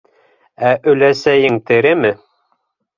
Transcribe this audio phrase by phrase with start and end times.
[0.69, 2.15] -Ә өләсәйең тереме?